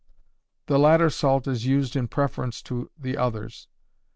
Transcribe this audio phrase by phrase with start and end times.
[0.65, 3.67] The latter salt is used in preference to the others.